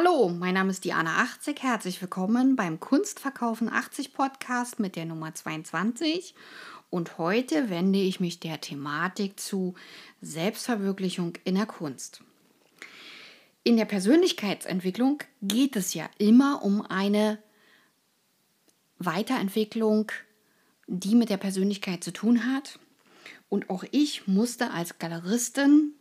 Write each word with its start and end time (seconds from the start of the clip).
Hallo, 0.00 0.28
mein 0.28 0.54
Name 0.54 0.70
ist 0.70 0.84
Diana 0.84 1.22
80. 1.22 1.60
Herzlich 1.60 2.00
willkommen 2.00 2.54
beim 2.54 2.78
Kunstverkaufen 2.78 3.68
80 3.68 4.14
Podcast 4.14 4.78
mit 4.78 4.94
der 4.94 5.06
Nummer 5.06 5.34
22. 5.34 6.36
Und 6.88 7.18
heute 7.18 7.68
wende 7.68 7.98
ich 7.98 8.20
mich 8.20 8.38
der 8.38 8.60
Thematik 8.60 9.40
zu 9.40 9.74
Selbstverwirklichung 10.20 11.32
in 11.42 11.56
der 11.56 11.66
Kunst. 11.66 12.22
In 13.64 13.76
der 13.76 13.86
Persönlichkeitsentwicklung 13.86 15.24
geht 15.42 15.74
es 15.74 15.94
ja 15.94 16.08
immer 16.18 16.62
um 16.62 16.82
eine 16.82 17.42
Weiterentwicklung, 19.00 20.12
die 20.86 21.16
mit 21.16 21.28
der 21.28 21.38
Persönlichkeit 21.38 22.04
zu 22.04 22.12
tun 22.12 22.46
hat. 22.46 22.78
Und 23.48 23.68
auch 23.68 23.82
ich 23.90 24.28
musste 24.28 24.70
als 24.70 25.00
Galeristin, 25.00 25.97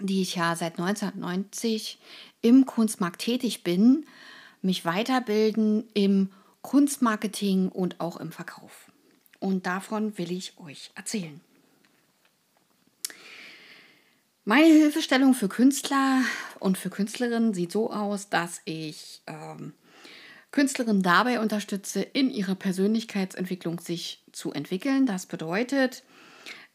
die 0.00 0.22
ich 0.22 0.36
ja 0.36 0.56
seit 0.56 0.78
1990 0.78 1.98
im 2.42 2.66
Kunstmarkt 2.66 3.20
tätig 3.20 3.64
bin, 3.64 4.06
mich 4.62 4.84
weiterbilden 4.84 5.84
im 5.94 6.30
Kunstmarketing 6.62 7.68
und 7.68 8.00
auch 8.00 8.18
im 8.18 8.32
Verkauf. 8.32 8.90
Und 9.40 9.66
davon 9.66 10.18
will 10.18 10.32
ich 10.32 10.58
euch 10.58 10.90
erzählen. 10.94 11.40
Meine 14.44 14.66
Hilfestellung 14.66 15.34
für 15.34 15.48
Künstler 15.48 16.22
und 16.58 16.78
für 16.78 16.88
Künstlerinnen 16.88 17.52
sieht 17.52 17.70
so 17.70 17.92
aus, 17.92 18.30
dass 18.30 18.62
ich 18.64 19.20
ähm, 19.26 19.74
Künstlerinnen 20.50 21.02
dabei 21.02 21.40
unterstütze, 21.40 22.00
in 22.00 22.30
ihrer 22.30 22.54
Persönlichkeitsentwicklung 22.54 23.78
sich 23.80 24.24
zu 24.32 24.52
entwickeln. 24.52 25.04
Das 25.04 25.26
bedeutet, 25.26 26.02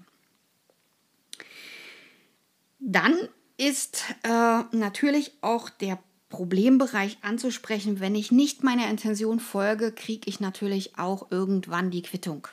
Dann 2.79 3.15
ist 3.57 4.03
äh, 4.23 4.63
natürlich 4.71 5.33
auch 5.41 5.69
der 5.69 5.99
Problembereich 6.29 7.17
anzusprechen. 7.21 7.99
Wenn 7.99 8.15
ich 8.15 8.31
nicht 8.31 8.63
meiner 8.63 8.89
Intention 8.89 9.39
folge, 9.39 9.91
kriege 9.91 10.29
ich 10.29 10.39
natürlich 10.39 10.97
auch 10.97 11.31
irgendwann 11.31 11.91
die 11.91 12.01
Quittung 12.01 12.47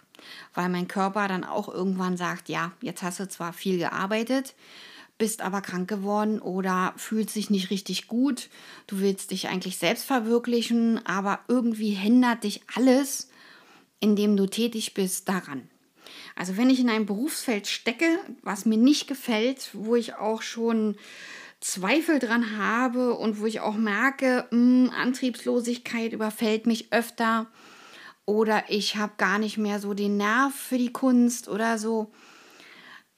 weil 0.55 0.69
mein 0.69 0.89
Körper 0.89 1.29
dann 1.29 1.45
auch 1.45 1.69
irgendwann 1.69 2.17
sagt, 2.17 2.49
ja, 2.49 2.73
jetzt 2.81 3.03
hast 3.03 3.21
du 3.21 3.29
zwar 3.29 3.53
viel 3.53 3.79
gearbeitet, 3.79 4.55
bist 5.19 5.43
aber 5.43 5.61
krank 5.61 5.89
geworden 5.89 6.41
oder 6.41 6.95
fühlst 6.97 7.37
dich 7.37 7.51
nicht 7.51 7.71
richtig 7.71 8.09
gut, 8.09 8.49
du 8.87 9.01
willst 9.01 9.31
dich 9.31 9.49
eigentlich 9.49 9.79
selbst 9.79 10.05
verwirklichen, 10.05 11.05
aber 11.07 11.41
irgendwie 11.49 11.91
hindert 11.91 12.45
dich 12.45 12.63
alles, 12.75 13.31
in 14.01 14.17
dem 14.17 14.37
du 14.37 14.47
tätig 14.47 14.95
bist, 14.95 15.29
daran. 15.29 15.69
Also 16.35 16.57
wenn 16.57 16.71
ich 16.71 16.81
in 16.81 16.91
einem 16.91 17.07
Berufsfeld 17.07 17.67
stecke, 17.67 18.19
was 18.43 18.65
mir 18.65 18.79
nicht 18.79 19.07
gefällt, 19.07 19.71
wo 19.75 19.95
ich 19.97 20.15
auch 20.15 20.43
schon 20.43 20.97
Zweifel 21.61 22.19
dran 22.19 22.59
habe 22.59 23.15
und 23.15 23.41
wo 23.41 23.47
ich 23.47 23.61
auch 23.61 23.77
merke, 23.77 24.47
mh, 24.51 24.89
hm, 24.89 24.91
Antriebslosigkeit 24.91 26.13
überfällt 26.13 26.67
mich 26.67 26.93
öfter, 26.93 27.47
oder 28.33 28.65
ich 28.69 28.97
habe 28.97 29.13
gar 29.19 29.39
nicht 29.39 29.59
mehr 29.59 29.79
so 29.79 29.93
den 29.93 30.17
Nerv 30.17 30.55
für 30.55 30.79
die 30.79 30.91
Kunst 30.91 31.49
oder 31.49 31.77
so, 31.77 32.13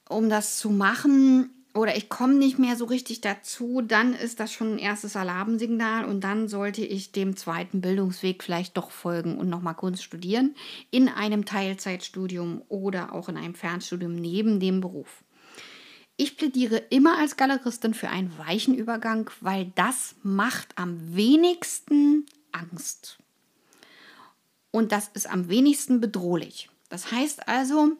um 0.09 0.29
das 0.29 0.57
zu 0.57 0.69
machen. 0.69 1.51
Oder 1.73 1.95
ich 1.95 2.09
komme 2.09 2.33
nicht 2.33 2.59
mehr 2.59 2.75
so 2.75 2.83
richtig 2.83 3.21
dazu, 3.21 3.81
dann 3.81 4.13
ist 4.13 4.41
das 4.41 4.51
schon 4.51 4.73
ein 4.73 4.77
erstes 4.77 5.15
Alarmsignal 5.15 6.03
und 6.03 6.21
dann 6.25 6.49
sollte 6.49 6.83
ich 6.83 7.13
dem 7.13 7.37
zweiten 7.37 7.79
Bildungsweg 7.79 8.43
vielleicht 8.43 8.75
doch 8.75 8.91
folgen 8.91 9.37
und 9.37 9.47
nochmal 9.47 9.75
Kunst 9.75 10.03
studieren. 10.03 10.53
In 10.91 11.07
einem 11.07 11.45
Teilzeitstudium 11.45 12.61
oder 12.67 13.13
auch 13.13 13.29
in 13.29 13.37
einem 13.37 13.55
Fernstudium 13.55 14.15
neben 14.15 14.59
dem 14.59 14.81
Beruf. 14.81 15.23
Ich 16.17 16.35
plädiere 16.35 16.77
immer 16.89 17.19
als 17.19 17.37
Galeristin 17.37 17.93
für 17.93 18.09
einen 18.09 18.37
weichen 18.37 18.75
Übergang, 18.75 19.29
weil 19.39 19.71
das 19.75 20.15
macht 20.23 20.77
am 20.77 21.15
wenigsten 21.15 22.25
Angst 22.51 23.19
und 24.75 24.91
das 24.91 25.09
ist 25.13 25.29
am 25.29 25.47
wenigsten 25.47 26.01
bedrohlich. 26.01 26.69
Das 26.89 27.09
heißt 27.09 27.47
also, 27.47 27.93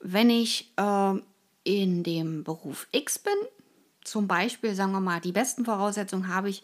wenn 0.00 0.30
ich 0.30 0.72
äh, 0.78 1.12
in 1.64 2.02
dem 2.02 2.44
Beruf 2.44 2.88
X 2.92 3.18
bin, 3.18 3.34
zum 4.04 4.26
Beispiel, 4.26 4.74
sagen 4.74 4.92
wir 4.92 5.00
mal, 5.00 5.20
die 5.20 5.32
besten 5.32 5.66
Voraussetzungen 5.66 6.28
habe 6.28 6.48
ich, 6.48 6.62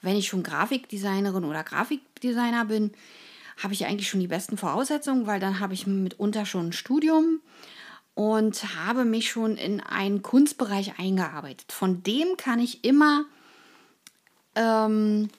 wenn 0.00 0.16
ich 0.16 0.28
schon 0.28 0.44
Grafikdesignerin 0.44 1.44
oder 1.44 1.64
Grafikdesigner 1.64 2.66
bin, 2.66 2.92
habe 3.60 3.74
ich 3.74 3.84
eigentlich 3.84 4.08
schon 4.08 4.20
die 4.20 4.28
besten 4.28 4.56
Voraussetzungen, 4.58 5.26
weil 5.26 5.40
dann 5.40 5.58
habe 5.58 5.74
ich 5.74 5.88
mitunter 5.88 6.46
schon 6.46 6.68
ein 6.68 6.72
Studium 6.72 7.40
und 8.14 8.76
habe 8.76 9.04
mich 9.04 9.28
schon 9.28 9.56
in 9.56 9.80
einen 9.80 10.22
Kunstbereich 10.22 11.00
eingearbeitet. 11.00 11.72
Von 11.72 12.04
dem 12.04 12.36
kann 12.36 12.60
ich 12.60 12.84
immer 12.84 13.24
ähm, 14.54 15.30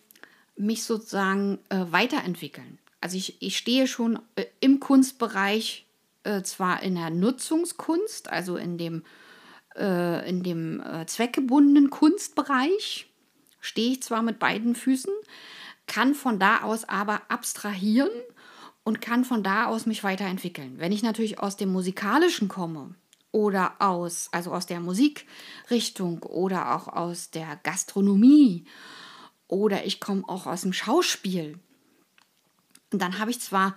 mich 0.60 0.84
sozusagen 0.84 1.60
äh, 1.70 1.86
weiterentwickeln. 1.90 2.80
Also 3.02 3.18
ich, 3.18 3.42
ich 3.42 3.58
stehe 3.58 3.88
schon 3.88 4.20
äh, 4.36 4.46
im 4.60 4.80
Kunstbereich 4.80 5.86
äh, 6.24 6.44
zwar 6.44 6.84
in 6.84 6.96
der 6.96 7.10
Nutzungskunst, 7.10 8.30
also 8.30 8.58
in 8.58 8.78
dem, 8.78 9.04
äh, 9.76 10.30
in 10.30 10.44
dem 10.44 10.82
äh, 10.82 11.06
zweckgebundenen 11.06 11.90
Kunstbereich, 11.90 13.08
stehe 13.62 13.94
ich 13.94 14.04
zwar 14.04 14.22
mit 14.22 14.40
beiden 14.40 14.76
Füßen, 14.76 15.14
kann 15.88 16.14
von 16.14 16.40
da 16.40 16.62
aus 16.62 16.84
aber 16.84 17.22
abstrahieren 17.30 18.10
und 18.84 19.02
kann 19.02 19.26
von 19.26 19.44
da 19.44 19.66
aus 19.66 19.86
mich 19.86 20.04
weiterentwickeln. 20.04 20.76
Wenn 20.78 20.92
ich 20.92 21.04
natürlich 21.04 21.40
aus 21.40 21.58
dem 21.58 21.72
Musikalischen 21.72 22.48
komme 22.48 22.96
oder 23.32 23.76
aus, 23.80 24.30
also 24.32 24.52
aus 24.52 24.66
der 24.66 24.80
Musikrichtung 24.80 26.24
oder 26.24 26.76
auch 26.76 26.88
aus 26.88 27.32
der 27.32 27.60
Gastronomie 27.64 28.66
oder 29.50 29.86
ich 29.86 30.00
komme 30.00 30.24
auch 30.28 30.48
aus 30.48 30.62
dem 30.62 30.72
Schauspiel. 30.72 31.60
Und 32.94 33.02
dann 33.02 33.20
habe 33.20 33.32
ich 33.32 33.42
zwar 33.42 33.76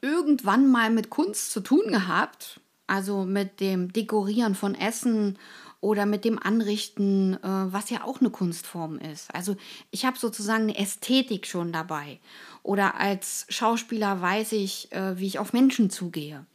irgendwann 0.00 0.70
mal 0.70 0.90
mit 0.90 1.10
Kunst 1.10 1.50
zu 1.50 1.60
tun 1.60 1.88
gehabt, 1.88 2.60
also 2.86 3.24
mit 3.24 3.58
dem 3.58 3.92
Dekorieren 3.92 4.54
von 4.54 4.74
Essen 4.74 5.38
oder 5.80 6.06
mit 6.06 6.24
dem 6.24 6.38
Anrichten, 6.38 7.34
äh, 7.34 7.38
was 7.42 7.90
ja 7.90 8.04
auch 8.04 8.20
eine 8.20 8.30
Kunstform 8.30 8.98
ist. 8.98 9.34
Also 9.34 9.56
ich 9.90 10.04
habe 10.04 10.18
sozusagen 10.18 10.64
eine 10.64 10.78
Ästhetik 10.78 11.46
schon 11.46 11.72
dabei. 11.72 12.20
Oder 12.62 12.94
als 12.98 13.46
Schauspieler 13.48 14.20
weiß 14.20 14.52
ich, 14.52 14.92
äh, 14.92 15.18
wie 15.18 15.26
ich 15.26 15.38
auf 15.38 15.52
Menschen 15.52 15.90
zugehe. 15.90 16.46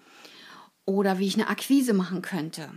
Oder 0.85 1.19
wie 1.19 1.27
ich 1.27 1.35
eine 1.35 1.47
Akquise 1.47 1.93
machen 1.93 2.21
könnte. 2.21 2.69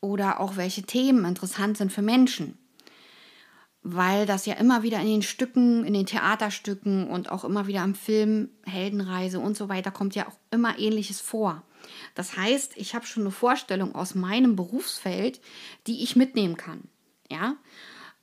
Oder 0.00 0.40
auch 0.40 0.56
welche 0.56 0.82
Themen 0.82 1.24
interessant 1.24 1.78
sind 1.78 1.92
für 1.92 2.02
Menschen. 2.02 2.58
Weil 3.88 4.26
das 4.26 4.46
ja 4.46 4.54
immer 4.54 4.82
wieder 4.82 4.98
in 4.98 5.06
den 5.06 5.22
Stücken, 5.22 5.84
in 5.84 5.94
den 5.94 6.06
Theaterstücken 6.06 7.06
und 7.06 7.30
auch 7.30 7.44
immer 7.44 7.68
wieder 7.68 7.82
am 7.82 7.94
Film, 7.94 8.50
Heldenreise 8.64 9.38
und 9.38 9.56
so 9.56 9.68
weiter 9.68 9.92
kommt 9.92 10.16
ja 10.16 10.26
auch 10.26 10.36
immer 10.50 10.76
ähnliches 10.76 11.20
vor. 11.20 11.62
Das 12.16 12.36
heißt, 12.36 12.72
ich 12.76 12.96
habe 12.96 13.06
schon 13.06 13.22
eine 13.22 13.30
Vorstellung 13.30 13.94
aus 13.94 14.16
meinem 14.16 14.56
Berufsfeld, 14.56 15.40
die 15.86 16.02
ich 16.02 16.16
mitnehmen 16.16 16.56
kann. 16.56 16.82
Ja? 17.30 17.54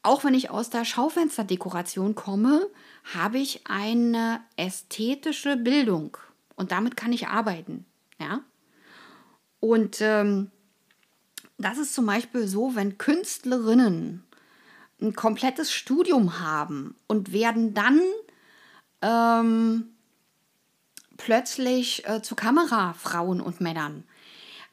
Auch 0.01 0.25
wenn 0.25 0.33
ich 0.33 0.49
aus 0.49 0.69
der 0.69 0.83
Schaufensterdekoration 0.83 2.13
komme, 2.13 2.67
habe 3.13 3.37
ich 3.37 3.61
eine 3.65 4.41
ästhetische 4.57 5.55
Bildung 5.55 6.17
und 6.57 6.73
damit 6.73 6.97
kann 6.97 7.13
ich 7.13 7.27
arbeiten. 7.27 7.85
Ja? 8.19 8.41
Und 9.61 10.01
ähm, 10.01 10.51
das 11.57 11.77
ist 11.77 11.93
zum 11.93 12.05
Beispiel 12.05 12.47
so, 12.49 12.75
wenn 12.75 12.97
Künstlerinnen 12.97 14.25
ein 15.03 15.15
komplettes 15.15 15.71
Studium 15.71 16.39
haben 16.39 16.95
und 17.07 17.33
werden 17.33 17.73
dann 17.73 18.01
ähm, 19.01 19.93
plötzlich 21.17 22.07
äh, 22.07 22.21
zu 22.21 22.35
Kamerafrauen 22.35 23.41
und 23.41 23.61
Männern, 23.61 24.03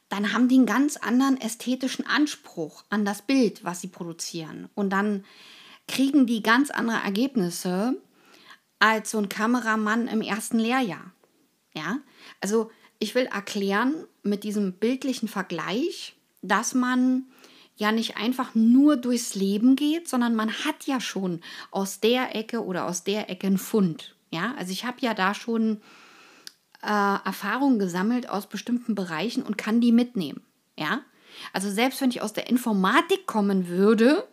dann 0.09 0.33
haben 0.33 0.47
die 0.47 0.55
einen 0.55 0.65
ganz 0.65 0.97
anderen 0.97 1.39
ästhetischen 1.39 2.05
Anspruch 2.05 2.83
an 2.89 3.05
das 3.05 3.21
Bild, 3.21 3.63
was 3.63 3.81
sie 3.81 3.87
produzieren. 3.87 4.69
Und 4.73 4.89
dann 4.89 5.23
kriegen 5.87 6.25
die 6.25 6.43
ganz 6.43 6.69
andere 6.69 6.97
Ergebnisse 6.97 8.01
als 8.79 9.11
so 9.11 9.19
ein 9.19 9.29
Kameramann 9.29 10.07
im 10.07 10.21
ersten 10.21 10.59
Lehrjahr. 10.59 11.11
Ja, 11.73 11.99
also 12.41 12.71
ich 12.99 13.15
will 13.15 13.25
erklären 13.25 14.05
mit 14.23 14.43
diesem 14.43 14.73
bildlichen 14.73 15.29
Vergleich, 15.29 16.15
dass 16.41 16.73
man 16.73 17.25
ja 17.75 17.91
nicht 17.91 18.17
einfach 18.17 18.53
nur 18.53 18.97
durchs 18.97 19.35
Leben 19.35 19.75
geht, 19.75 20.07
sondern 20.07 20.35
man 20.35 20.51
hat 20.51 20.85
ja 20.85 20.99
schon 20.99 21.41
aus 21.71 21.99
der 21.99 22.35
Ecke 22.35 22.63
oder 22.63 22.85
aus 22.85 23.03
der 23.03 23.29
Ecke 23.29 23.47
einen 23.47 23.57
Fund. 23.57 24.15
Ja, 24.29 24.53
also 24.57 24.71
ich 24.71 24.85
habe 24.85 24.97
ja 25.01 25.13
da 25.13 25.33
schon 25.33 25.81
äh, 26.81 26.87
Erfahrungen 26.87 27.79
gesammelt 27.79 28.29
aus 28.29 28.47
bestimmten 28.47 28.95
Bereichen 28.95 29.43
und 29.43 29.57
kann 29.57 29.81
die 29.81 29.91
mitnehmen. 29.91 30.41
Ja? 30.77 31.01
Also 31.53 31.69
selbst 31.69 32.01
wenn 32.01 32.09
ich 32.09 32.21
aus 32.21 32.33
der 32.33 32.49
Informatik 32.49 33.25
kommen 33.27 33.67
würde 33.67 34.27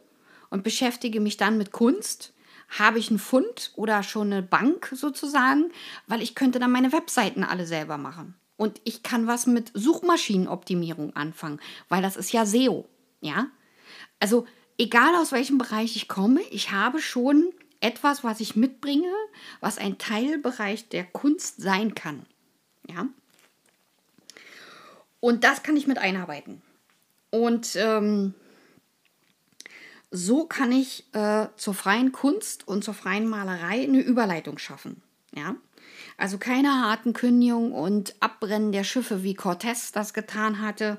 und 0.50 0.64
beschäftige 0.64 1.20
mich 1.20 1.36
dann 1.36 1.58
mit 1.58 1.72
Kunst, 1.72 2.32
habe 2.78 2.98
ich 2.98 3.08
einen 3.10 3.18
Fund 3.18 3.72
oder 3.76 4.02
schon 4.02 4.32
eine 4.32 4.42
Bank 4.42 4.92
sozusagen, 4.94 5.70
weil 6.06 6.22
ich 6.22 6.34
könnte 6.34 6.58
dann 6.58 6.70
meine 6.70 6.92
Webseiten 6.92 7.44
alle 7.44 7.66
selber 7.66 7.96
machen. 7.96 8.34
Und 8.56 8.80
ich 8.84 9.02
kann 9.02 9.26
was 9.26 9.46
mit 9.46 9.70
Suchmaschinenoptimierung 9.74 11.14
anfangen, 11.16 11.60
weil 11.88 12.02
das 12.02 12.16
ist 12.16 12.32
ja 12.32 12.44
SEO. 12.44 12.88
Ja? 13.20 13.48
Also 14.20 14.46
egal 14.78 15.14
aus 15.14 15.32
welchem 15.32 15.58
Bereich 15.58 15.96
ich 15.96 16.08
komme, 16.08 16.40
ich 16.50 16.70
habe 16.70 17.00
schon 17.00 17.52
etwas, 17.80 18.24
was 18.24 18.40
ich 18.40 18.56
mitbringe, 18.56 19.12
was 19.60 19.78
ein 19.78 19.98
Teilbereich 19.98 20.88
der 20.88 21.04
Kunst 21.04 21.60
sein 21.60 21.94
kann. 21.94 22.26
Ja. 22.88 23.06
Und 25.20 25.44
das 25.44 25.62
kann 25.62 25.76
ich 25.76 25.86
mit 25.86 25.98
einarbeiten. 25.98 26.62
Und 27.30 27.76
ähm, 27.76 28.34
so 30.10 30.46
kann 30.46 30.72
ich 30.72 31.04
äh, 31.12 31.48
zur 31.56 31.74
freien 31.74 32.12
Kunst 32.12 32.66
und 32.66 32.82
zur 32.82 32.94
freien 32.94 33.28
Malerei 33.28 33.82
eine 33.82 34.00
Überleitung 34.00 34.58
schaffen. 34.58 35.02
Ja. 35.34 35.56
Also 36.16 36.38
keine 36.38 36.82
harten 36.82 37.12
Kündigungen 37.12 37.72
und 37.72 38.14
Abbrennen 38.20 38.72
der 38.72 38.84
Schiffe, 38.84 39.22
wie 39.22 39.36
Cortés 39.36 39.92
das 39.92 40.14
getan 40.14 40.60
hatte, 40.60 40.98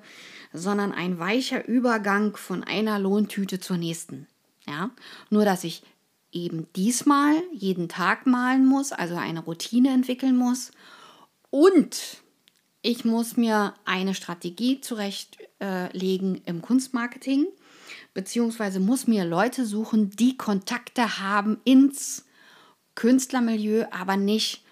sondern 0.53 0.91
ein 0.91 1.19
weicher 1.19 1.67
Übergang 1.67 2.35
von 2.37 2.63
einer 2.63 2.99
Lohntüte 2.99 3.59
zur 3.59 3.77
nächsten. 3.77 4.27
Ja. 4.67 4.91
Nur 5.29 5.45
dass 5.45 5.63
ich 5.63 5.83
eben 6.31 6.67
diesmal 6.75 7.35
jeden 7.51 7.89
Tag 7.89 8.27
malen 8.27 8.65
muss, 8.65 8.91
also 8.91 9.15
eine 9.15 9.41
Routine 9.41 9.89
entwickeln 9.93 10.37
muss 10.37 10.71
und 11.49 12.21
ich 12.81 13.03
muss 13.03 13.35
mir 13.35 13.73
eine 13.85 14.13
Strategie 14.15 14.79
zurechtlegen 14.79 16.35
äh, 16.35 16.41
im 16.45 16.61
Kunstmarketing, 16.61 17.47
beziehungsweise 18.13 18.79
muss 18.79 19.07
mir 19.07 19.25
Leute 19.25 19.65
suchen, 19.65 20.11
die 20.11 20.37
Kontakte 20.37 21.19
haben 21.19 21.59
ins 21.65 22.25
Künstlermilieu, 22.95 23.85
aber 23.91 24.17
nicht 24.17 24.63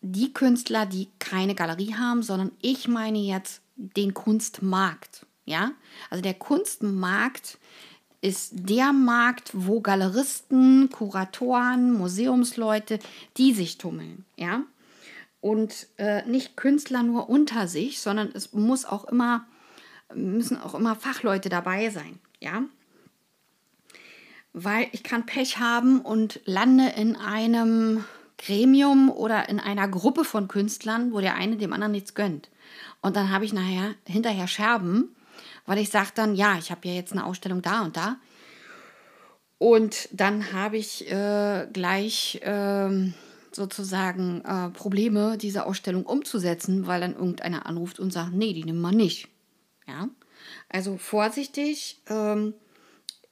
die 0.00 0.32
Künstler, 0.32 0.86
die 0.86 1.08
keine 1.18 1.54
Galerie 1.54 1.94
haben, 1.94 2.22
sondern 2.22 2.52
ich 2.60 2.88
meine 2.88 3.18
jetzt 3.18 3.61
den 3.76 4.14
Kunstmarkt. 4.14 5.26
Ja, 5.44 5.72
also 6.08 6.22
der 6.22 6.34
Kunstmarkt 6.34 7.58
ist 8.20 8.52
der 8.54 8.92
Markt, 8.92 9.50
wo 9.52 9.80
Galeristen, 9.80 10.88
Kuratoren, 10.90 11.92
Museumsleute, 11.92 13.00
die 13.36 13.52
sich 13.52 13.78
tummeln. 13.78 14.24
Ja, 14.36 14.62
und 15.42 15.88
äh, 15.98 16.24
nicht 16.26 16.56
Künstler 16.56 17.02
nur 17.02 17.28
unter 17.28 17.66
sich, 17.66 18.00
sondern 18.00 18.30
es 18.32 18.52
muss 18.52 18.84
auch 18.84 19.04
immer, 19.06 19.44
müssen 20.14 20.56
auch 20.56 20.74
immer 20.74 20.94
Fachleute 20.94 21.48
dabei 21.48 21.90
sein, 21.90 22.20
ja. 22.40 22.62
Weil 24.52 24.86
ich 24.92 25.02
kann 25.02 25.26
Pech 25.26 25.58
haben 25.58 26.00
und 26.00 26.40
lande 26.44 26.90
in 26.90 27.16
einem 27.16 28.04
Gremium 28.44 29.10
oder 29.10 29.48
in 29.48 29.60
einer 29.60 29.88
Gruppe 29.88 30.24
von 30.24 30.48
Künstlern, 30.48 31.12
wo 31.12 31.20
der 31.20 31.34
eine 31.34 31.56
dem 31.56 31.72
anderen 31.72 31.92
nichts 31.92 32.14
gönnt. 32.14 32.50
Und 33.00 33.16
dann 33.16 33.30
habe 33.30 33.44
ich 33.44 33.52
nachher 33.52 33.94
hinterher 34.06 34.48
Scherben, 34.48 35.14
weil 35.66 35.78
ich 35.78 35.90
sage 35.90 36.10
dann, 36.14 36.34
ja, 36.34 36.56
ich 36.58 36.70
habe 36.70 36.88
ja 36.88 36.94
jetzt 36.94 37.12
eine 37.12 37.24
Ausstellung 37.24 37.62
da 37.62 37.82
und 37.82 37.96
da. 37.96 38.16
Und 39.58 40.08
dann 40.12 40.52
habe 40.52 40.76
ich 40.76 41.08
äh, 41.10 41.68
gleich 41.72 42.40
äh, 42.42 43.12
sozusagen 43.52 44.40
äh, 44.44 44.70
Probleme, 44.70 45.38
diese 45.38 45.66
Ausstellung 45.66 46.04
umzusetzen, 46.04 46.86
weil 46.86 47.00
dann 47.00 47.14
irgendeiner 47.14 47.66
anruft 47.66 48.00
und 48.00 48.12
sagt, 48.12 48.32
nee, 48.32 48.52
die 48.52 48.64
nehmen 48.64 48.80
wir 48.80 48.92
nicht. 48.92 49.28
Ja, 49.86 50.08
also 50.68 50.96
vorsichtig. 50.96 52.00
Ähm, 52.08 52.54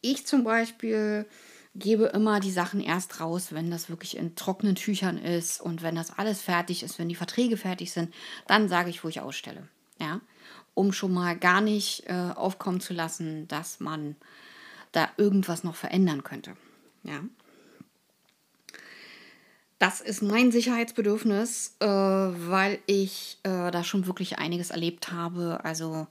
ich 0.02 0.26
zum 0.26 0.44
Beispiel 0.44 1.26
gebe 1.74 2.06
immer 2.06 2.40
die 2.40 2.50
Sachen 2.50 2.80
erst 2.80 3.20
raus, 3.20 3.52
wenn 3.52 3.70
das 3.70 3.88
wirklich 3.88 4.16
in 4.16 4.34
trockenen 4.34 4.74
Tüchern 4.74 5.18
ist 5.18 5.60
und 5.60 5.82
wenn 5.82 5.94
das 5.94 6.18
alles 6.18 6.40
fertig 6.40 6.82
ist, 6.82 6.98
wenn 6.98 7.08
die 7.08 7.14
Verträge 7.14 7.56
fertig 7.56 7.92
sind, 7.92 8.12
dann 8.46 8.68
sage 8.68 8.90
ich, 8.90 9.04
wo 9.04 9.08
ich 9.08 9.20
ausstelle. 9.20 9.68
Ja, 9.98 10.20
um 10.74 10.92
schon 10.92 11.12
mal 11.12 11.36
gar 11.36 11.60
nicht 11.60 12.04
äh, 12.06 12.32
aufkommen 12.34 12.80
zu 12.80 12.94
lassen, 12.94 13.46
dass 13.48 13.80
man 13.80 14.16
da 14.92 15.08
irgendwas 15.16 15.62
noch 15.62 15.76
verändern 15.76 16.24
könnte. 16.24 16.56
Ja. 17.02 17.20
Das 19.78 20.00
ist 20.00 20.22
mein 20.22 20.52
Sicherheitsbedürfnis, 20.52 21.76
äh, 21.80 21.86
weil 21.86 22.80
ich 22.86 23.38
äh, 23.44 23.70
da 23.70 23.82
schon 23.84 24.06
wirklich 24.06 24.38
einiges 24.38 24.70
erlebt 24.70 25.10
habe. 25.12 25.60
Also 25.64 26.06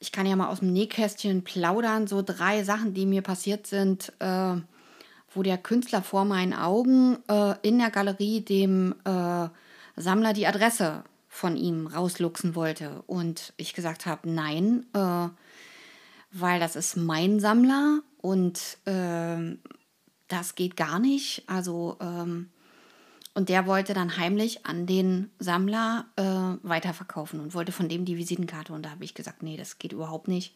ich 0.00 0.12
kann 0.12 0.26
ja 0.26 0.36
mal 0.36 0.48
aus 0.48 0.60
dem 0.60 0.72
Nähkästchen 0.72 1.44
plaudern, 1.44 2.06
so 2.06 2.22
drei 2.22 2.64
Sachen, 2.64 2.92
die 2.92 3.06
mir 3.06 3.22
passiert 3.22 3.66
sind, 3.66 4.12
äh, 4.18 4.56
wo 5.32 5.42
der 5.42 5.58
Künstler 5.58 6.02
vor 6.02 6.24
meinen 6.24 6.52
Augen 6.52 7.18
äh, 7.28 7.54
in 7.62 7.78
der 7.78 7.90
Galerie 7.90 8.40
dem 8.40 8.94
äh, 9.04 9.48
Sammler 9.96 10.32
die 10.32 10.46
Adresse 10.46 11.04
von 11.28 11.56
ihm 11.56 11.86
rausluchsen 11.86 12.54
wollte. 12.54 13.02
Und 13.06 13.52
ich 13.56 13.74
gesagt 13.74 14.06
habe, 14.06 14.28
nein, 14.28 14.86
äh, 14.94 15.28
weil 16.32 16.60
das 16.60 16.76
ist 16.76 16.96
mein 16.96 17.40
Sammler 17.40 18.02
und 18.18 18.78
ähm, 18.86 19.58
das 20.28 20.54
geht 20.54 20.76
gar 20.76 20.98
nicht. 20.98 21.44
Also 21.46 21.96
ähm, 22.00 22.50
und 23.34 23.48
der 23.48 23.66
wollte 23.66 23.94
dann 23.94 24.16
heimlich 24.16 24.66
an 24.66 24.86
den 24.86 25.30
Sammler 25.38 26.06
äh, 26.16 26.22
weiterverkaufen 26.66 27.40
und 27.40 27.54
wollte 27.54 27.72
von 27.72 27.88
dem 27.88 28.04
die 28.04 28.16
Visitenkarte. 28.16 28.72
Und 28.72 28.84
da 28.84 28.90
habe 28.90 29.04
ich 29.04 29.14
gesagt, 29.14 29.42
nee, 29.42 29.56
das 29.56 29.78
geht 29.78 29.92
überhaupt 29.92 30.28
nicht. 30.28 30.54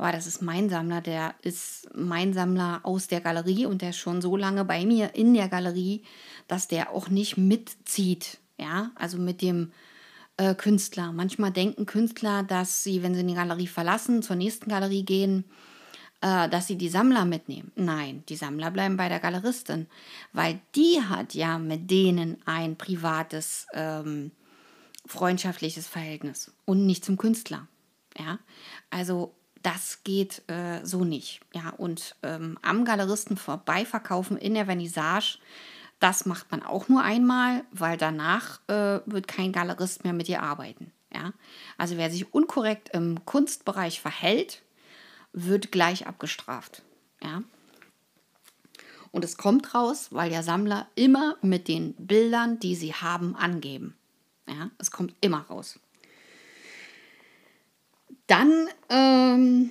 Aber 0.00 0.12
das 0.12 0.26
ist 0.26 0.40
mein 0.40 0.70
Sammler, 0.70 1.02
der 1.02 1.34
ist 1.42 1.90
mein 1.94 2.32
Sammler 2.32 2.80
aus 2.84 3.06
der 3.06 3.20
Galerie 3.20 3.66
und 3.66 3.82
der 3.82 3.90
ist 3.90 3.98
schon 3.98 4.22
so 4.22 4.34
lange 4.34 4.64
bei 4.64 4.86
mir 4.86 5.14
in 5.14 5.34
der 5.34 5.50
Galerie, 5.50 6.04
dass 6.48 6.68
der 6.68 6.92
auch 6.92 7.10
nicht 7.10 7.36
mitzieht. 7.36 8.38
Ja, 8.58 8.92
also 8.94 9.18
mit 9.18 9.42
dem 9.42 9.72
äh, 10.38 10.54
Künstler. 10.54 11.12
Manchmal 11.12 11.50
denken 11.50 11.84
Künstler, 11.84 12.42
dass 12.42 12.82
sie, 12.82 13.02
wenn 13.02 13.14
sie 13.14 13.26
die 13.26 13.34
Galerie 13.34 13.66
verlassen, 13.66 14.22
zur 14.22 14.36
nächsten 14.36 14.70
Galerie 14.70 15.04
gehen 15.04 15.44
äh, 16.22 16.48
dass 16.48 16.66
sie 16.66 16.76
die 16.76 16.88
Sammler 16.88 17.26
mitnehmen. 17.26 17.70
Nein, 17.76 18.24
die 18.28 18.36
Sammler 18.36 18.70
bleiben 18.70 18.96
bei 18.96 19.10
der 19.10 19.20
Galeristin, 19.20 19.86
weil 20.32 20.60
die 20.74 21.02
hat 21.02 21.34
ja 21.34 21.58
mit 21.58 21.90
denen 21.90 22.38
ein 22.46 22.76
privates, 22.76 23.66
ähm, 23.74 24.30
freundschaftliches 25.04 25.86
Verhältnis 25.86 26.52
und 26.64 26.86
nicht 26.86 27.04
zum 27.04 27.18
Künstler. 27.18 27.68
Ja, 28.18 28.38
also 28.90 29.34
das 29.62 30.02
geht 30.04 30.42
äh, 30.48 30.84
so 30.84 31.04
nicht. 31.04 31.40
Ja, 31.54 31.70
und 31.70 32.16
ähm, 32.22 32.58
am 32.62 32.84
Galeristen 32.84 33.36
vorbeiverkaufen 33.36 34.36
in 34.36 34.54
der 34.54 34.66
Vernissage, 34.66 35.38
das 35.98 36.24
macht 36.24 36.50
man 36.50 36.62
auch 36.62 36.88
nur 36.88 37.02
einmal, 37.02 37.64
weil 37.72 37.98
danach 37.98 38.60
äh, 38.68 39.00
wird 39.04 39.28
kein 39.28 39.52
Galerist 39.52 40.04
mehr 40.04 40.14
mit 40.14 40.28
dir 40.28 40.42
arbeiten. 40.42 40.92
Ja, 41.12 41.32
also 41.76 41.96
wer 41.96 42.10
sich 42.10 42.32
unkorrekt 42.32 42.90
im 42.90 43.24
Kunstbereich 43.24 44.00
verhält, 44.00 44.62
wird 45.32 45.72
gleich 45.72 46.06
abgestraft. 46.06 46.82
Ja. 47.22 47.42
Und 49.12 49.24
es 49.24 49.36
kommt 49.36 49.74
raus, 49.74 50.08
weil 50.12 50.30
der 50.30 50.44
Sammler 50.44 50.86
immer 50.94 51.36
mit 51.42 51.66
den 51.66 51.94
Bildern, 51.94 52.60
die 52.60 52.76
sie 52.76 52.94
haben, 52.94 53.34
angeben. 53.34 53.96
Ja, 54.48 54.70
es 54.78 54.90
kommt 54.90 55.14
immer 55.20 55.40
raus. 55.42 55.80
Dann 58.30 58.68
ähm, 58.88 59.70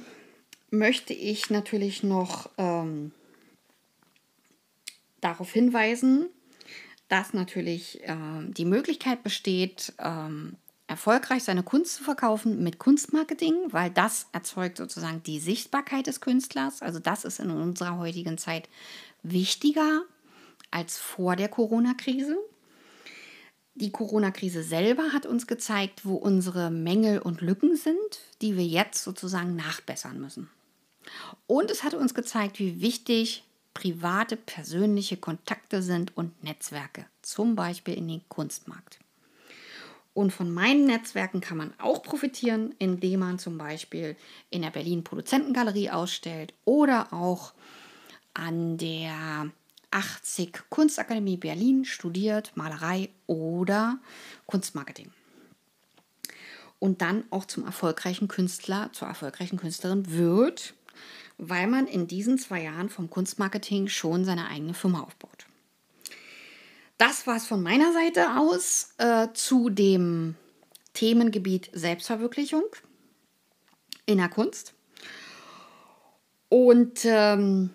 möchte 0.70 1.14
ich 1.14 1.50
natürlich 1.50 2.04
noch 2.04 2.50
ähm, 2.58 3.14
darauf 5.22 5.54
hinweisen, 5.54 6.28
dass 7.08 7.34
natürlich 7.34 8.04
äh, 8.04 8.18
die 8.50 8.66
Möglichkeit 8.66 9.24
besteht, 9.24 9.94
ähm, 9.98 10.58
erfolgreich 10.88 11.46
seine 11.46 11.64
Kunst 11.64 11.96
zu 11.96 12.04
verkaufen 12.04 12.62
mit 12.62 12.80
Kunstmarketing, 12.80 13.56
weil 13.70 13.92
das 13.92 14.28
erzeugt 14.34 14.76
sozusagen 14.76 15.24
die 15.24 15.40
Sichtbarkeit 15.40 16.08
des 16.08 16.20
Künstlers. 16.20 16.82
Also 16.82 17.00
das 17.00 17.24
ist 17.24 17.40
in 17.40 17.52
unserer 17.52 17.98
heutigen 17.98 18.38
Zeit 18.38 18.68
wichtiger 19.24 20.02
als 20.70 20.98
vor 20.98 21.38
der 21.38 21.48
Corona-Krise. 21.48 22.38
Die 23.76 23.92
Corona-Krise 23.92 24.64
selber 24.64 25.14
hat 25.14 25.26
uns 25.26 25.48
gezeigt, 25.48 26.06
wo 26.06 26.16
unsere 26.16 26.70
Mängel 26.70 27.20
und 27.20 27.42
Lücken 27.42 27.76
sind, 27.76 27.98
die 28.42 28.58
wir 28.58 28.66
jetzt 28.66 29.04
sozusagen 29.04 29.56
nachbessern 29.56 30.20
müssen. 30.20 30.50
Und 31.48 31.72
es 31.72 31.84
hat 31.84 31.94
uns 31.94 32.14
gezeigt, 32.14 32.60
wie 32.60 32.82
wichtig 32.82 33.44
private, 33.74 34.36
persönliche 34.36 35.18
Kontakte 35.18 35.82
sind 35.82 36.16
und 36.18 36.44
Netzwerke, 36.44 37.06
zum 37.22 37.56
Beispiel 37.56 37.94
in 37.94 38.08
den 38.08 38.22
Kunstmarkt. 38.28 39.00
Und 40.14 40.34
von 40.34 40.52
meinen 40.52 40.86
Netzwerken 40.86 41.40
kann 41.40 41.58
man 41.58 41.74
auch 41.78 42.04
profitieren, 42.04 42.76
indem 42.80 43.22
man 43.22 43.40
zum 43.40 43.58
Beispiel 43.58 44.18
in 44.50 44.64
der 44.64 44.72
Berlin 44.72 45.04
Produzentengalerie 45.04 45.92
ausstellt 45.92 46.54
oder 46.66 47.14
auch 47.14 47.54
an 48.34 48.78
der 48.78 49.52
80 49.92 50.70
Kunstakademie 50.70 51.38
Berlin 51.38 51.86
studiert 51.86 52.52
Malerei 52.56 53.10
oder 53.28 54.00
Kunstmarketing. 54.46 55.12
Und 56.80 57.02
dann 57.02 57.26
auch 57.30 57.46
zum 57.46 57.66
erfolgreichen 57.66 58.28
Künstler, 58.28 58.90
zur 58.94 59.08
erfolgreichen 59.08 59.58
Künstlerin 59.58 60.12
wird, 60.12 60.74
weil 61.38 61.68
man 61.68 61.88
in 61.88 62.08
diesen 62.08 62.38
zwei 62.38 62.64
Jahren 62.64 62.90
vom 62.90 63.10
Kunstmarketing 63.10 63.88
schon 63.88 64.26
seine 64.26 64.48
eigene 64.48 64.74
Firma 64.74 65.02
aufbaut. 65.02 65.46
Das 66.98 67.28
war 67.28 67.38
es 67.38 67.48
von 67.48 67.64
meiner 67.64 67.94
Seite 67.94 68.38
aus 68.38 68.94
äh, 68.98 69.30
zu 69.34 69.70
dem 69.70 70.36
Themengebiet 70.94 71.70
Selbstverwirklichung 71.74 72.64
in 74.06 74.18
der 74.18 74.28
Kunst. 74.28 74.74
Und 76.50 77.06
ähm, 77.06 77.70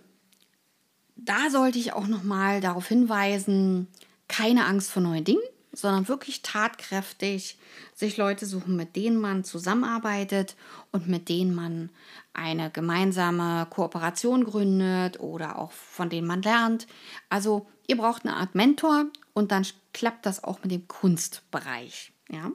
da 1.17 1.51
sollte 1.51 1.79
ich 1.79 1.93
auch 1.93 2.07
noch 2.07 2.23
mal 2.23 2.61
darauf 2.61 2.89
hinweisen, 2.89 3.89
keine 4.29 4.67
Angst 4.67 4.91
vor 4.91 5.03
neuen 5.03 5.25
Dingen, 5.25 5.43
sondern 5.73 6.09
wirklich 6.09 6.43
tatkräftig 6.43 7.59
sich 7.95 8.17
Leute 8.17 8.47
suchen, 8.47 8.77
mit 8.77 8.97
denen 8.97 9.21
man 9.21 9.45
zusammenarbeitet 9.45 10.57
und 10.93 11.09
mit 11.09 11.29
denen 11.29 11.55
man 11.55 11.91
eine 12.33 12.71
gemeinsame 12.71 13.67
Kooperation 13.71 14.45
gründet 14.45 15.21
oder 15.21 15.59
auch 15.59 15.73
von 15.73 16.11
denen 16.11 16.27
man 16.27 16.43
lernt. 16.43 16.87
Also 17.29 17.67
ihr 17.87 17.97
braucht 17.97 18.25
eine 18.25 18.37
Art 18.37 18.55
Mentor 18.55 19.07
und 19.33 19.53
dann 19.53 19.67
klappt 19.93 20.27
das 20.27 20.43
auch 20.43 20.63
mit 20.63 20.73
dem 20.73 20.89
Kunstbereich, 20.89 22.13
ja? 22.31 22.51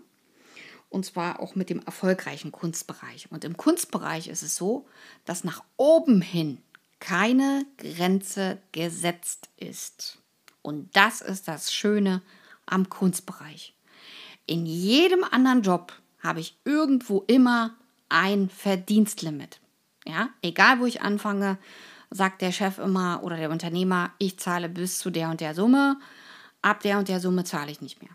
Und 0.92 1.06
zwar 1.06 1.40
auch 1.40 1.54
mit 1.54 1.70
dem 1.70 1.84
erfolgreichen 1.84 2.52
Kunstbereich. 2.52 3.32
Und 3.32 3.44
im 3.44 3.58
Kunstbereich 3.58 4.28
ist 4.28 4.42
es 4.42 4.56
so, 4.56 4.88
dass 5.24 5.44
nach 5.44 5.64
oben 5.78 6.20
hin 6.20 6.64
keine 7.00 7.66
Grenze 7.78 8.60
gesetzt 8.72 9.50
ist. 9.58 10.18
Und 10.62 10.96
das 10.96 11.22
ist 11.22 11.48
das 11.48 11.74
Schöne 11.74 12.22
am 12.66 12.90
Kunstbereich. 12.90 13.74
In 14.46 14.66
jedem 14.66 15.24
anderen 15.24 15.62
Job 15.62 15.94
habe 16.22 16.40
ich 16.40 16.58
irgendwo 16.66 17.24
immer 17.28 17.76
ein 18.10 18.50
Verdienstlimit. 18.50 19.60
Ja, 20.06 20.30
egal 20.42 20.80
wo 20.80 20.86
ich 20.86 21.02
anfange, 21.02 21.58
sagt 22.10 22.42
der 22.42 22.52
Chef 22.52 22.80
immer 22.80 23.22
oder 23.24 23.38
der 23.38 23.52
Unternehmer, 23.52 24.12
ich 24.18 24.40
zahle 24.40 24.70
bis 24.70 24.98
zu 24.98 25.12
der 25.12 25.30
und 25.30 25.42
der 25.42 25.54
Summe, 25.54 26.00
ab 26.62 26.82
der 26.82 26.98
und 26.98 27.08
der 27.08 27.20
Summe 27.20 27.44
zahle 27.44 27.72
ich 27.72 27.82
nicht 27.82 28.02
mehr. 28.02 28.12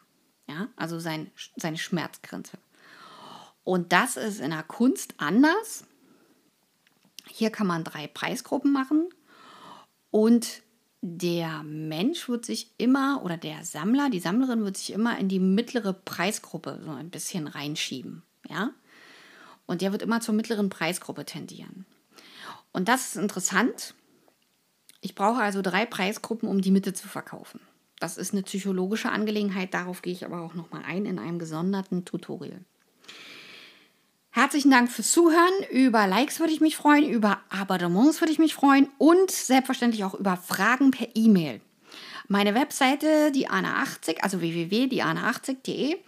Ja, 0.47 0.69
also 0.77 0.99
sein, 0.99 1.31
seine 1.57 1.79
Schmerzgrenze. 1.79 2.59
Und 3.63 3.93
das 3.93 4.17
ist 4.17 4.41
in 4.41 4.51
der 4.51 4.63
Kunst 4.63 5.15
anders. 5.17 5.85
Hier 7.27 7.51
kann 7.51 7.67
man 7.67 7.85
drei 7.85 8.07
Preisgruppen 8.07 8.73
machen 8.73 9.09
und 10.11 10.63
der 11.01 11.63
Mensch 11.63 12.29
wird 12.29 12.47
sich 12.47 12.71
immer 12.79 13.23
oder 13.25 13.37
der 13.37 13.65
Sammler, 13.65 14.09
die 14.09 14.21
Sammlerin 14.21 14.65
wird 14.65 14.77
sich 14.77 14.93
immer 14.93 15.19
in 15.19 15.29
die 15.29 15.39
mittlere 15.39 15.93
Preisgruppe 15.93 16.81
so 16.83 16.93
ein 16.93 17.11
bisschen 17.11 17.47
reinschieben, 17.47 18.23
ja? 18.49 18.71
Und 19.67 19.81
der 19.81 19.93
wird 19.93 20.03
immer 20.03 20.21
zur 20.21 20.35
mittleren 20.35 20.69
Preisgruppe 20.69 21.25
tendieren. 21.25 21.87
Und 22.73 22.89
das 22.89 23.09
ist 23.09 23.17
interessant. 23.17 23.95
Ich 25.01 25.15
brauche 25.15 25.41
also 25.41 25.63
drei 25.63 25.87
Preisgruppen, 25.87 26.49
um 26.49 26.61
die 26.61 26.71
Mitte 26.71 26.93
zu 26.93 27.09
verkaufen. 27.09 27.61
Das 28.01 28.17
ist 28.17 28.33
eine 28.33 28.43
psychologische 28.43 29.11
Angelegenheit, 29.11 29.75
darauf 29.75 30.03
gehe 30.03 30.13
ich 30.13 30.25
aber 30.25 30.41
auch 30.41 30.55
noch 30.55 30.71
mal 30.71 30.83
ein 30.85 31.07
in 31.07 31.19
einem 31.19 31.39
gesonderten 31.39 32.05
Tutorial. 32.05 32.65
Herzlichen 34.37 34.73
Dank 34.73 34.91
fürs 34.91 35.13
Zuhören. 35.13 35.53
Über 35.71 36.09
Likes 36.09 36.41
würde 36.41 36.53
ich 36.53 36.61
mich 36.61 36.77
freuen, 36.77 37.09
über 37.09 37.39
Abonnements 37.51 38.21
würde 38.21 38.33
ich 38.33 38.41
mich 38.41 38.53
freuen 38.53 38.89
und 38.99 39.31
selbstverständlich 39.31 40.03
auch 40.03 40.15
über 40.15 40.37
Fragen 40.37 40.91
per 40.91 41.07
E-Mail. 41.15 41.61
Meine 42.27 42.57
Webseite, 42.57 43.31
die 43.31 43.49
Ana80, 43.49 44.23
also 44.23 44.41
www.diana80.de. 44.41 45.99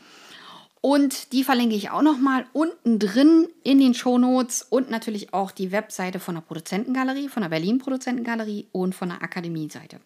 Und 0.80 1.32
die 1.32 1.44
verlinke 1.44 1.76
ich 1.76 1.90
auch 1.90 2.02
nochmal 2.02 2.46
unten 2.52 2.98
drin 2.98 3.46
in 3.62 3.78
den 3.78 3.94
Shownotes 3.94 4.62
und 4.62 4.90
natürlich 4.90 5.32
auch 5.32 5.52
die 5.52 5.70
Webseite 5.70 6.18
von 6.18 6.34
der 6.34 6.42
Produzentengalerie, 6.42 7.28
von 7.28 7.44
der 7.44 7.50
Berlin 7.50 7.78
Produzentengalerie 7.78 8.66
und 8.72 8.92
von 8.96 9.10
der 9.10 9.22
Akademie-Seite. 9.22 10.00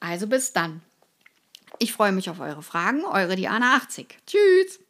Also 0.00 0.26
bis 0.26 0.52
dann. 0.52 0.82
Ich 1.78 1.92
freue 1.92 2.10
mich 2.10 2.28
auf 2.28 2.40
eure 2.40 2.64
Fragen, 2.64 3.04
eure 3.04 3.34
Diana80. 3.34 4.06
Tschüss! 4.26 4.81